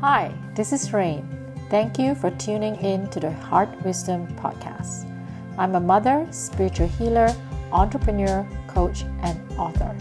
[0.00, 1.26] Hi, this is Rain.
[1.70, 5.10] Thank you for tuning in to the Heart Wisdom Podcast.
[5.58, 7.34] I'm a mother, spiritual healer,
[7.72, 9.92] entrepreneur, coach, and author.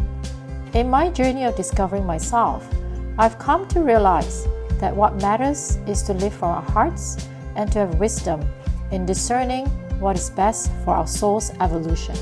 [0.75, 2.70] In my journey of discovering myself,
[3.18, 4.47] I've come to realize
[4.79, 8.47] that what matters is to live from our hearts and to have wisdom
[8.91, 9.65] in discerning
[9.99, 12.15] what is best for our soul's evolution.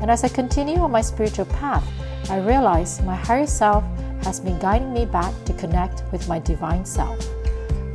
[0.00, 1.84] And as I continue on my spiritual path,
[2.30, 3.82] I realize my higher self
[4.22, 7.18] has been guiding me back to connect with my divine self.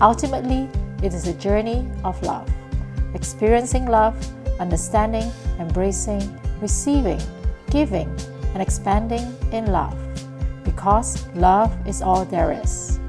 [0.02, 0.70] Ultimately,
[1.04, 2.50] it is a journey of love,
[3.14, 4.16] experiencing love,
[4.60, 7.22] understanding, embracing, receiving,
[7.70, 8.10] giving,
[8.54, 9.98] and expanding in love,
[10.64, 13.00] because love is all there is.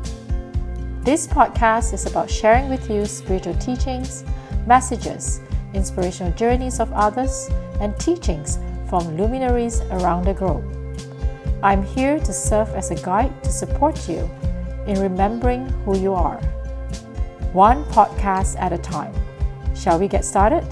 [1.02, 4.24] This podcast is about sharing with you spiritual teachings,
[4.66, 5.40] messages,
[5.72, 7.48] inspirational journeys of others,
[7.80, 8.58] and teachings
[8.88, 10.64] from luminaries around the globe.
[11.62, 14.30] I'm here to serve as a guide to support you
[14.86, 16.36] in remembering who you are.
[17.54, 19.14] One podcast at a time.
[19.74, 20.70] Shall we get started?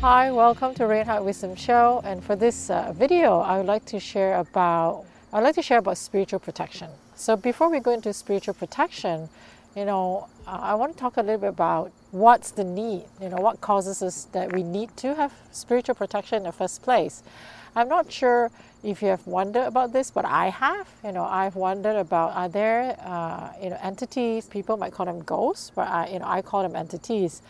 [0.00, 2.02] Hi, welcome to Rain Heart Wisdom Show.
[2.04, 5.78] And for this uh, video, I would like to share about I'd like to share
[5.78, 6.90] about spiritual protection.
[7.14, 9.28] So before we go into spiritual protection,
[9.76, 13.38] you know, I want to talk a little bit about what's the need, you know,
[13.38, 17.24] what causes us that we need to have spiritual protection in the first place.
[17.74, 18.52] I'm not sure
[18.84, 20.88] if you have wondered about this, but I have.
[21.02, 24.46] You know, I've wondered about are there, uh, you know, entities?
[24.46, 27.42] People might call them ghosts, but I, you know, I call them entities.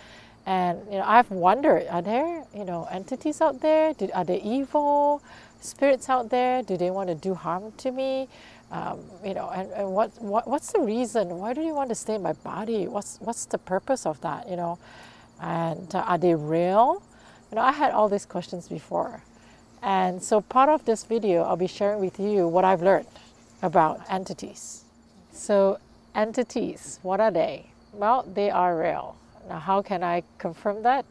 [0.46, 3.94] And you know, I've wondered: are there, you know, entities out there?
[4.14, 5.22] Are they evil
[5.60, 6.62] spirits out there?
[6.62, 8.28] Do they want to do harm to me?
[8.74, 11.38] Um, you know, and, and what, what what's the reason?
[11.38, 12.88] Why do you want to stay in my body?
[12.88, 14.50] What's what's the purpose of that?
[14.50, 14.78] You know,
[15.40, 17.00] and uh, are they real?
[17.50, 19.22] You know, I had all these questions before,
[19.80, 23.06] and so part of this video, I'll be sharing with you what I've learned
[23.62, 24.82] about entities.
[25.32, 25.78] So,
[26.14, 27.66] entities, what are they?
[27.92, 29.16] Well, they are real.
[29.48, 31.04] Now, how can I confirm that?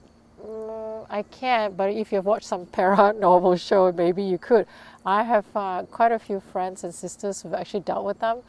[0.45, 4.67] Mm, I can't, but if you've watched some paranormal show, maybe you could.
[5.05, 8.39] I have uh, quite a few friends and sisters who've actually dealt with them.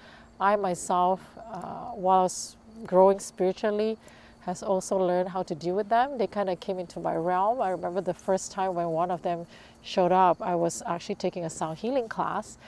[0.41, 1.21] I myself,
[1.53, 3.97] uh, whilst growing spiritually,
[4.41, 6.19] has also learned how to deal with them.
[6.19, 7.61] They kind of came into my realm.
[7.63, 9.47] I remember the first time when one of them
[9.83, 12.59] showed up, I was actually taking a sound healing class,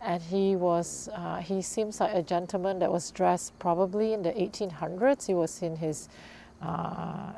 [0.00, 4.32] and he was uh, he seems like a gentleman that was dressed probably in the
[4.32, 5.26] 1800s.
[5.26, 6.08] He was in his
[6.62, 7.32] uh,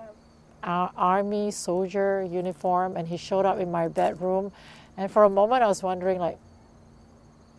[0.65, 4.51] Uh, army soldier uniform, and he showed up in my bedroom
[4.97, 6.39] and for a moment, I was wondering, like,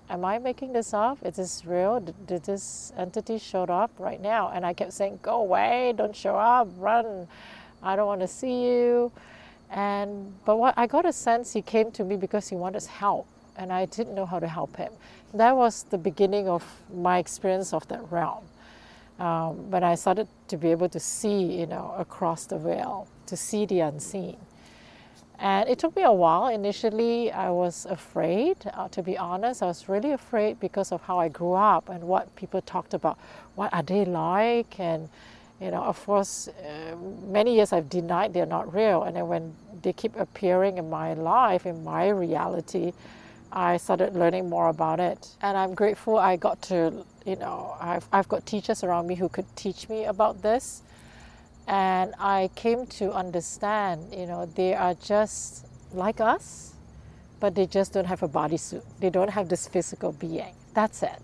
[0.09, 1.17] am I making this up?
[1.25, 1.99] Is this real?
[1.99, 4.51] Did, did this entity show up right now?
[4.53, 7.27] And I kept saying, go away, don't show up, run.
[7.83, 9.11] I don't want to see you.
[9.69, 13.27] And but what I got a sense he came to me because he wanted help,
[13.57, 14.93] and I didn't know how to help him.
[15.33, 18.45] That was the beginning of my experience of that realm.
[19.17, 23.37] Um, when I started to be able to see, you know, across the veil, to
[23.37, 24.37] see the unseen.
[25.39, 26.47] And it took me a while.
[26.47, 29.63] Initially, I was afraid, uh, to be honest.
[29.63, 33.17] I was really afraid because of how I grew up and what people talked about.
[33.55, 34.79] What are they like?
[34.79, 35.09] And,
[35.59, 36.95] you know, of course, uh,
[37.27, 39.03] many years I've denied they're not real.
[39.03, 42.93] And then when they keep appearing in my life, in my reality,
[43.55, 45.29] I started learning more about it.
[45.41, 49.29] And I'm grateful I got to, you know, I've, I've got teachers around me who
[49.29, 50.83] could teach me about this
[51.67, 56.73] and I came to understand, you know, they are just like us,
[57.39, 58.83] but they just don't have a bodysuit.
[58.99, 60.53] They don't have this physical being.
[60.73, 61.19] That's it.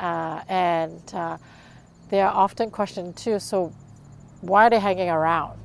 [0.00, 1.38] Uh, and uh,
[2.10, 3.38] they are often questioned too.
[3.38, 3.72] So,
[4.40, 5.58] why are they hanging around?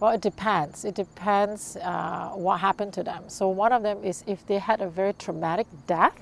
[0.00, 0.84] Well, it depends.
[0.86, 3.24] It depends uh, what happened to them.
[3.28, 6.18] So, one of them is if they had a very traumatic death,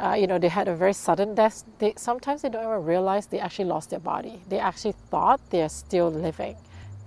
[0.00, 1.62] uh, you know, they had a very sudden death.
[1.78, 4.40] They, sometimes they don't even realize they actually lost their body.
[4.48, 6.56] They actually thought they're still living.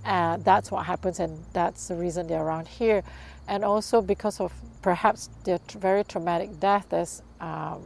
[0.06, 3.04] And that's what happens, and that's the reason they're around here.
[3.50, 7.84] And also because of perhaps their very traumatic death, there's, um,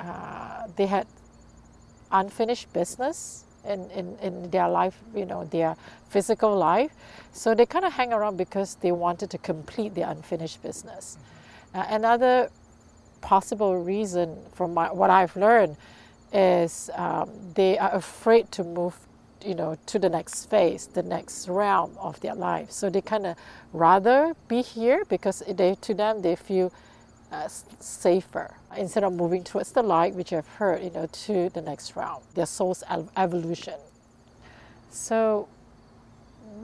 [0.00, 1.06] uh, they had
[2.10, 5.76] unfinished business in, in, in their life, you know, their
[6.08, 6.92] physical life.
[7.32, 11.18] So they kind of hang around because they wanted to complete their unfinished business.
[11.74, 12.50] Uh, another
[13.20, 15.76] possible reason from my, what I've learned
[16.32, 18.96] is um, they are afraid to move
[19.44, 23.26] you know to the next phase the next realm of their life so they kind
[23.26, 23.36] of
[23.72, 26.72] rather be here because they to them they feel
[27.34, 27.48] uh,
[27.80, 31.96] safer instead of moving towards the light which i've heard you know to the next
[31.96, 32.84] realm their soul's
[33.16, 33.74] evolution
[34.90, 35.48] so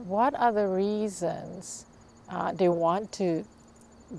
[0.05, 1.85] what are the reasons
[2.29, 3.45] uh, they want to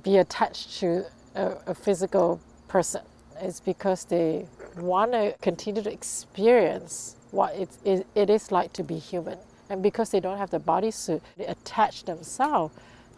[0.04, 1.04] be attached to
[1.37, 3.02] a, a physical person
[3.40, 4.46] It's because they
[4.78, 9.38] want to continue to experience what it, it, it is like to be human.
[9.70, 12.75] And because they don't have the bodysuit, they attach themselves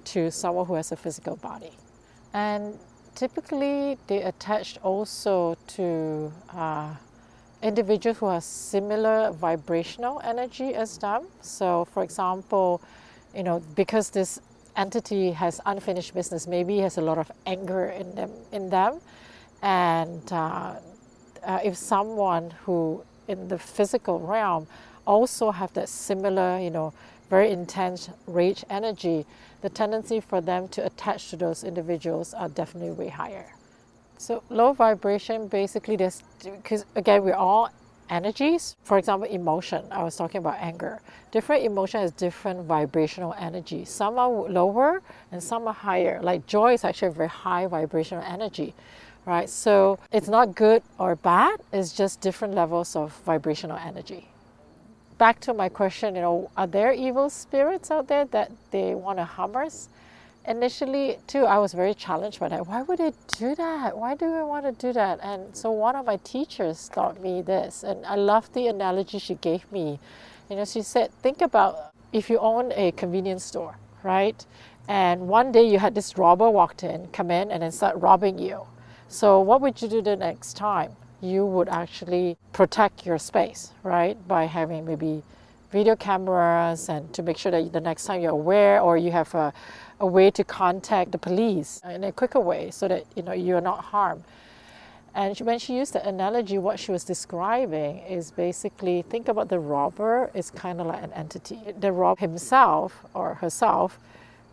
[0.07, 1.73] to someone who has a physical body.
[2.35, 2.79] And
[3.15, 6.95] typically, they attach also to uh,
[7.63, 11.27] individuals who have similar vibrational energy as them.
[11.41, 12.83] So, for example,
[13.35, 14.41] you know, because this
[14.77, 19.01] entity has unfinished business, maybe has a lot of anger in them, in them,
[19.63, 20.75] and uh,
[21.45, 24.67] uh, if someone who in the physical realm
[25.07, 26.93] also have that similar, you know,
[27.35, 29.27] very intense rage energy,
[29.63, 33.47] the tendency for them to attach to those individuals are definitely way higher.
[34.19, 37.71] So low vibration basically there's because again we're all
[38.09, 38.77] energies.
[38.85, 39.81] For example, emotion.
[39.91, 41.01] I was talking about anger.
[41.33, 43.85] Different emotion has different vibrational energy.
[43.85, 45.03] Some are lower
[45.33, 46.21] and some are higher.
[46.23, 48.75] Like joy is actually a very high vibrational energy.
[49.27, 49.49] Right?
[49.49, 54.29] So it's not good or bad, it's just different levels of vibrational energy.
[55.19, 59.19] Back to my question, you know, are there evil spirits out there that they want
[59.19, 59.89] to harm us?
[60.47, 62.67] initially too i was very challenged by that.
[62.67, 63.97] Why would they do that?
[63.97, 65.19] Why do they want to do that?
[65.23, 69.35] And so one of my teachers taught me this and i love the analogy she
[69.37, 69.99] gave me.
[70.51, 74.45] You know she said think about if you own a convenience store right?
[74.87, 78.39] And one day you had this robber walked in come in and then start robbing
[78.39, 78.67] you.
[79.09, 84.17] So what would you do the next time you would actually protect your space right
[84.29, 85.23] by having maybe
[85.73, 89.35] video cameras and to make sure that the next time you're aware or you have
[89.35, 89.53] a
[90.01, 93.61] a way to contact the police in a quicker way so that you know you're
[93.61, 94.25] not harmed.
[95.15, 99.61] And when she used the analogy, what she was describing is basically think about the
[99.61, 101.61] robber is kind of like an entity.
[101.79, 103.99] The robber himself or herself,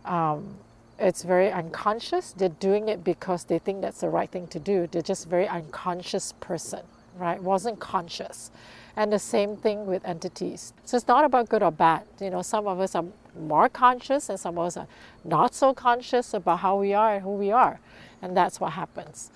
[0.04, 0.54] um,
[1.02, 2.32] it's very unconscious.
[2.32, 4.86] They're doing it because they think that's the right thing to do.
[4.86, 6.80] They're just very unconscious person,
[7.16, 7.42] right?
[7.42, 8.50] Wasn't conscious.
[8.96, 10.72] And the same thing with entities.
[10.84, 12.04] So it's not about good or bad.
[12.20, 13.04] You know, some of us are
[13.38, 14.86] more conscious and some of us are
[15.24, 17.80] not so conscious about how we are and who we are.
[18.20, 19.30] And that's what happens.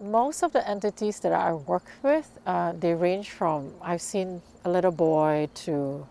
[0.00, 4.70] Most of the entities that I work with, uh, they range from I've seen a
[4.70, 6.06] little boy to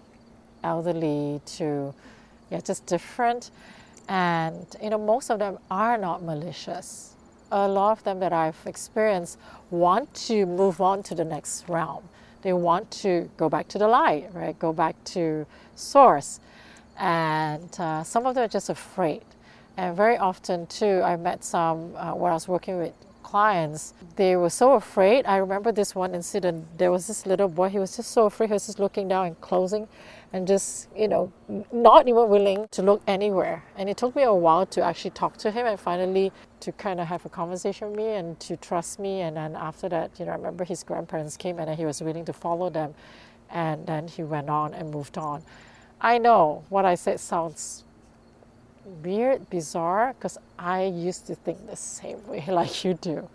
[0.63, 1.93] elderly to
[2.49, 3.51] yeah, just different.
[4.07, 7.13] And you know, most of them are not malicious.
[7.51, 9.37] A lot of them that I've experienced
[9.69, 12.03] want to move on to the next realm.
[12.41, 14.57] They want to go back to the light, right?
[14.57, 15.45] Go back to
[15.75, 16.39] source
[16.97, 19.23] and uh, some of them are just afraid.
[19.77, 23.93] And very often, too, I met some uh, where I was working with clients.
[24.15, 25.25] They were so afraid.
[25.25, 26.65] I remember this one incident.
[26.77, 27.69] There was this little boy.
[27.69, 28.47] He was just so afraid.
[28.47, 29.87] He was just looking down and closing,
[30.33, 31.31] and just you know,
[31.71, 33.63] not even willing to look anywhere.
[33.77, 36.31] And it took me a while to actually talk to him, and finally
[36.61, 39.21] to kind of have a conversation with me and to trust me.
[39.21, 42.25] And then after that, you know, I remember his grandparents came, and he was willing
[42.25, 42.93] to follow them,
[43.49, 45.43] and then he went on and moved on.
[45.99, 47.83] I know what I said sounds
[49.03, 53.29] weird, bizarre, because I used to think the same way like you do.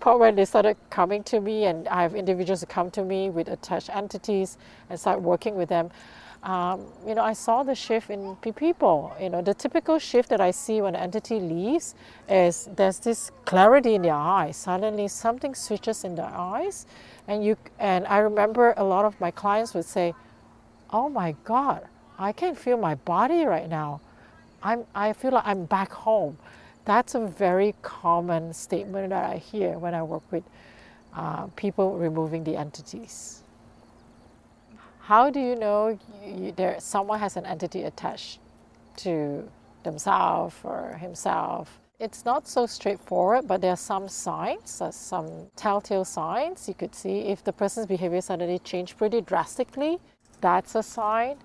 [0.00, 3.30] But when they started coming to me, and I have individuals who come to me
[3.30, 4.58] with attached entities
[4.90, 5.90] and start working with them,
[6.44, 9.16] um, you know, I saw the shift in people.
[9.20, 11.94] You know, the typical shift that I see when an entity leaves
[12.28, 14.56] is there's this clarity in their eyes.
[14.58, 16.86] Suddenly, something switches in their eyes,
[17.28, 17.56] and you.
[17.78, 20.14] And I remember a lot of my clients would say,
[20.90, 24.00] "Oh my God, I can feel my body right now.
[24.62, 26.38] I'm, I feel like I'm back home.
[26.84, 30.44] That's a very common statement that I hear when I work with
[31.14, 33.43] uh, people removing the entities.
[35.04, 38.38] How do you know you, there someone has an entity attached
[38.96, 39.46] to
[39.82, 41.78] themselves or himself?
[42.00, 46.94] It's not so straightforward, but there are some signs, uh, some telltale signs you could
[46.94, 47.18] see.
[47.18, 49.98] If the person's behavior suddenly changed pretty drastically,
[50.40, 51.36] that's a sign.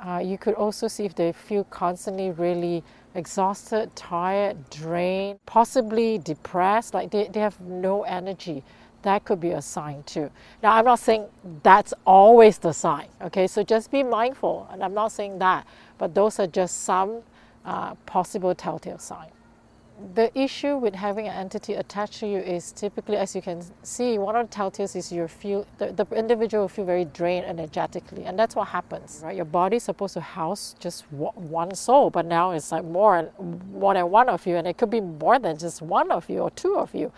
[0.00, 2.82] Uh, you could also see if they feel constantly really
[3.14, 8.64] exhausted, tired, drained, possibly depressed, like they, they have no energy.
[9.02, 10.30] That could be a sign too.
[10.62, 11.26] Now, I'm not saying
[11.62, 13.46] that's always the sign, okay?
[13.46, 15.66] So just be mindful, and I'm not saying that,
[15.98, 17.22] but those are just some
[17.64, 19.32] uh, possible telltale signs
[20.14, 24.18] the issue with having an entity attached to you is typically, as you can see,
[24.18, 28.24] one of the telltales is you feel the, the individual will feel very drained energetically,
[28.24, 29.20] and that's what happens.
[29.22, 33.30] Right, your body is supposed to house just one soul, but now it's like more
[33.72, 36.40] more than one of you, and it could be more than just one of you
[36.40, 37.12] or two of you.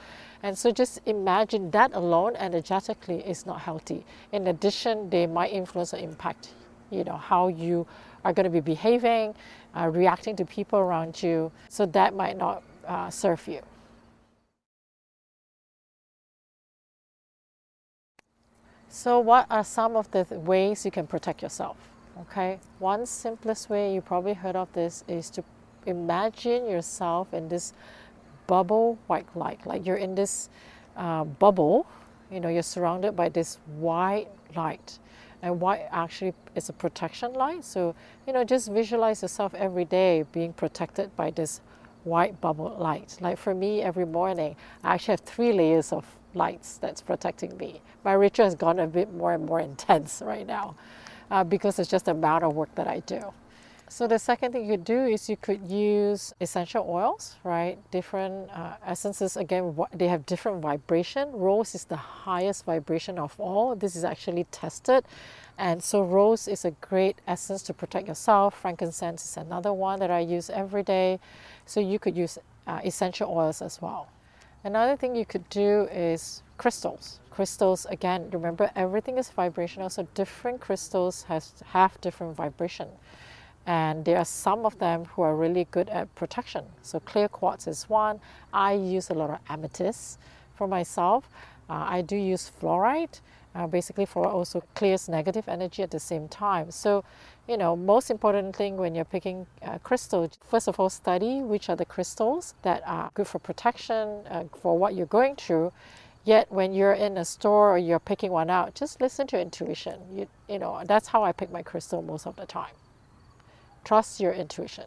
[0.44, 4.04] And so just imagine that alone energetically is not healthy.
[4.30, 6.50] In addition, they might influence or impact,
[6.90, 7.86] you know, how you
[8.26, 9.34] are going to be behaving,
[9.74, 11.50] uh, reacting to people around you.
[11.70, 13.62] So that might not uh, serve you.
[18.90, 21.78] So, what are some of the ways you can protect yourself?
[22.20, 25.42] Okay, one simplest way you probably heard of this is to
[25.86, 27.72] imagine yourself in this
[28.46, 30.48] bubble white light, like you're in this
[30.96, 31.86] uh, bubble.
[32.30, 34.98] You know, you're surrounded by this white light,
[35.42, 37.64] and white actually is a protection light.
[37.64, 37.94] So,
[38.26, 41.60] you know, just visualize yourself every day being protected by this
[42.04, 43.16] white bubble light.
[43.20, 47.80] Like for me, every morning, I actually have three layers of lights that's protecting me.
[48.04, 50.76] My ritual has gone a bit more and more intense right now
[51.30, 53.32] uh, because it's just the amount of work that I do.
[53.88, 57.78] So the second thing you could do is you could use essential oils, right?
[57.90, 59.36] Different uh, essences.
[59.36, 61.30] Again, they have different vibration.
[61.32, 63.76] Rose is the highest vibration of all.
[63.76, 65.04] This is actually tested,
[65.58, 68.58] and so rose is a great essence to protect yourself.
[68.58, 71.20] Frankincense is another one that I use every day.
[71.66, 74.08] So you could use uh, essential oils as well.
[74.64, 77.20] Another thing you could do is crystals.
[77.30, 82.88] Crystals, again, remember everything is vibrational, so different crystals has have different vibration.
[83.66, 86.64] And there are some of them who are really good at protection.
[86.82, 88.20] So clear quartz is one.
[88.52, 90.18] I use a lot of amethyst
[90.54, 91.28] for myself.
[91.68, 93.20] Uh, I do use fluorite,
[93.54, 96.70] uh, basically for also clears negative energy at the same time.
[96.70, 97.04] So,
[97.48, 100.12] you know, most important thing when you're picking uh, first
[100.68, 104.94] of all, study which are the crystals that are good for protection uh, for what
[104.94, 105.72] you're going through.
[106.24, 110.00] Yet when you're in a store or you're picking one out, just listen to intuition.
[110.10, 112.72] You, you know, that's how I pick my crystal most of the time.
[113.84, 114.84] Trust your intuition.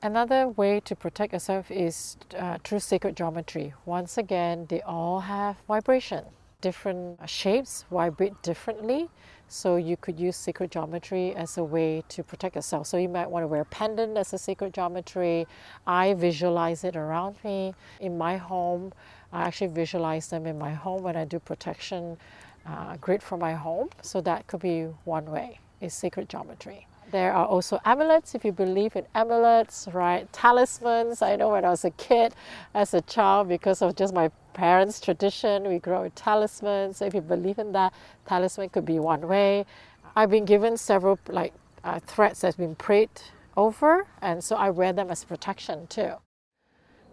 [0.00, 3.74] Another way to protect yourself is uh, through sacred geometry.
[3.84, 6.24] Once again, they all have vibration.
[6.60, 9.08] Different shapes vibrate differently,
[9.48, 12.86] so you could use sacred geometry as a way to protect yourself.
[12.86, 15.46] So you might want to wear a pendant as a sacred geometry.
[15.86, 18.92] I visualize it around me in my home.
[19.32, 22.18] I actually visualize them in my home when I do protection.
[22.64, 23.88] Uh, great for my home.
[24.00, 26.86] So that could be one way is sacred geometry.
[27.10, 30.32] There are also amulets if you believe in amulets, right?
[30.32, 31.22] Talismans.
[31.22, 32.34] I know when I was a kid,
[32.74, 36.98] as a child, because of just my parents' tradition, we grow with talismans.
[36.98, 37.92] So if you believe in that,
[38.26, 39.66] talisman could be one way.
[40.14, 41.52] I've been given several like
[41.84, 43.10] uh, threads that's been prayed
[43.56, 46.14] over, and so I wear them as protection too.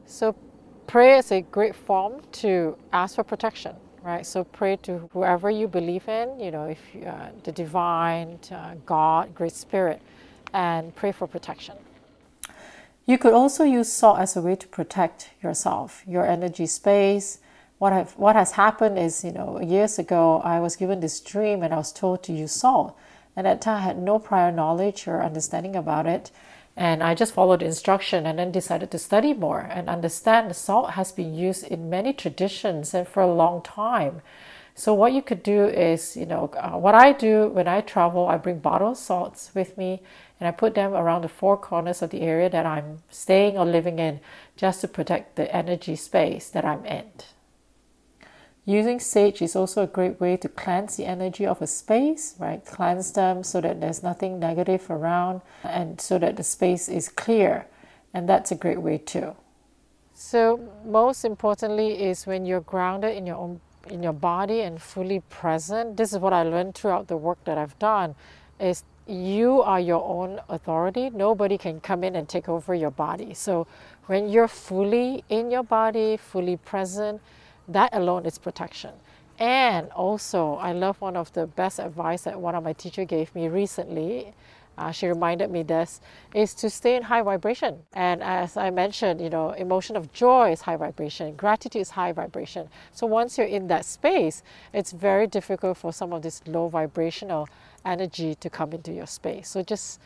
[0.06, 0.36] So
[0.88, 4.26] prayer is a great form to ask for protection right?
[4.26, 9.36] So pray to whoever you believe in, you know, if uh, the divine, uh, God,
[9.36, 10.02] Great Spirit,
[10.54, 11.76] and pray for protection.
[13.06, 17.40] You could also use salt as a way to protect yourself, your energy space.
[17.78, 21.64] What have what has happened is, you know, years ago I was given this dream
[21.64, 22.98] and I was told to use salt,
[23.36, 26.32] and at that time I had no prior knowledge or understanding about it.
[26.78, 30.54] And I just followed the instruction and then decided to study more and understand the
[30.54, 34.22] salt has been used in many traditions and for a long time.
[34.76, 38.28] So what you could do is, you know, uh, what I do when I travel,
[38.28, 40.04] I bring bottled salts with me
[40.40, 43.66] and I put them around the four corners of the area that I'm staying or
[43.66, 44.20] living in
[44.56, 47.06] just to protect the energy space that I'm in.
[48.68, 52.66] Using sage is also a great way to cleanse the energy of a space, right?
[52.66, 57.66] Cleanse them so that there's nothing negative around and so that the space is clear.
[58.14, 59.38] And that's a great way too.
[60.14, 65.22] So most importantly is when you're grounded in your own in your body and fully
[65.30, 65.96] present.
[65.96, 68.16] This is what I learned throughout the work that I've done
[68.60, 71.10] is you are your own authority.
[71.10, 73.34] Nobody can come in and take over your body.
[73.34, 73.66] So
[74.08, 77.22] when you're fully in your body, fully present,
[77.68, 78.92] that alone is protection.
[79.40, 83.34] And also, I love one of the best advice that one of my teacher gave
[83.36, 84.34] me recently.
[84.78, 86.02] Uh, she reminded me this
[86.36, 87.80] is to stay in high vibration.
[87.94, 92.12] And as I mentioned, you know, emotion of joy is high vibration, gratitude is high
[92.12, 92.70] vibration.
[92.92, 94.44] So once you're in that space,
[94.74, 97.50] it's very difficult for some of this low vibrational
[97.86, 99.50] energy to come into your space.
[99.50, 100.00] So just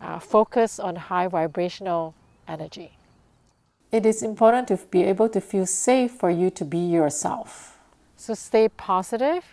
[0.00, 2.14] uh, focus on high vibrational
[2.48, 2.96] energy
[3.94, 7.78] it is important to be able to feel safe for you to be yourself.
[8.16, 9.44] So stay positive.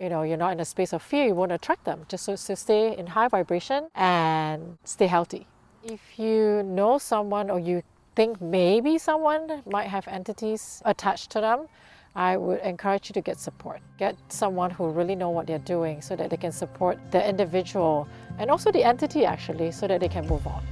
[0.00, 2.06] You know, you're not in a space of fear, you won't attract them.
[2.08, 5.46] Just so, so stay in high vibration and stay healthy.
[5.84, 7.82] If you know someone or you
[8.16, 11.68] think maybe someone might have entities attached to them,
[12.16, 13.82] I would encourage you to get support.
[13.98, 18.08] Get someone who really know what they're doing so that they can support the individual
[18.38, 20.62] and also the entity actually so that they can move on.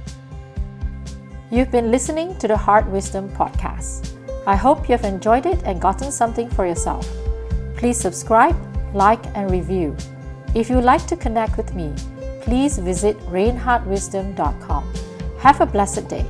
[1.53, 4.15] You've been listening to the Heart Wisdom Podcast.
[4.47, 7.05] I hope you have enjoyed it and gotten something for yourself.
[7.75, 8.55] Please subscribe,
[8.95, 9.97] like, and review.
[10.55, 11.93] If you'd like to connect with me,
[12.39, 14.93] please visit rainheartwisdom.com.
[15.39, 16.25] Have a blessed day.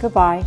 [0.00, 0.44] Goodbye.